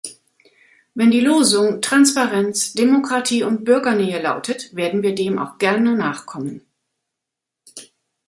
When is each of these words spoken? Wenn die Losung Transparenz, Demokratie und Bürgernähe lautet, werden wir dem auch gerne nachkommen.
Wenn 0.95 1.11
die 1.11 1.19
Losung 1.19 1.79
Transparenz, 1.79 2.73
Demokratie 2.73 3.43
und 3.43 3.63
Bürgernähe 3.65 4.19
lautet, 4.19 4.75
werden 4.75 5.03
wir 5.03 5.13
dem 5.13 5.37
auch 5.37 5.59
gerne 5.59 5.95
nachkommen. 5.95 6.65